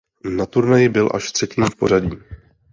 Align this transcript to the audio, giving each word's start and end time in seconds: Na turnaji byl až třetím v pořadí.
Na 0.37 0.45
turnaji 0.45 0.89
byl 0.89 1.09
až 1.13 1.31
třetím 1.31 1.65
v 1.65 1.75
pořadí. 1.75 2.11